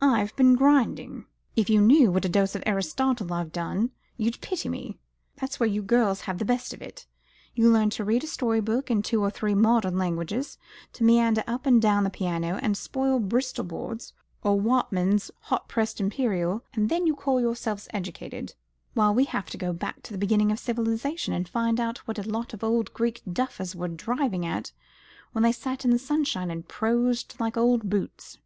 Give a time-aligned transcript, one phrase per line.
[0.00, 1.24] I've been grinding.
[1.56, 4.96] If you knew what a dose of Aristotle I've had, you'd pity me.
[5.40, 7.08] That's where you girls have the best of it.
[7.52, 10.56] You learn to read a story book in two or three modern languages,
[10.92, 14.04] to meander up and down the piano, and spoil Bristol board,
[14.44, 18.54] or Whatman's hot pressed imperial, and then you call yourselves educated;
[18.94, 22.20] while we have to go back to the beginning of civilisation, and find out what
[22.24, 24.70] a lot of old Greek duffers were driving at
[25.32, 28.38] when they sat in the sunshine and prosed like old boots."